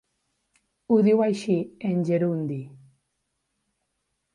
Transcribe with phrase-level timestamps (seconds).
[0.89, 1.59] Ho diu així,
[1.93, 2.61] en gerundi.